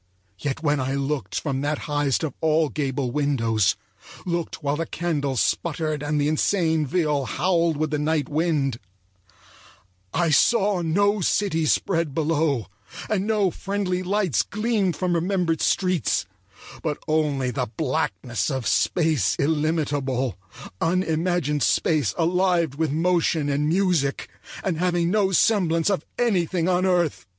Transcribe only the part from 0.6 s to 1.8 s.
when I looked from that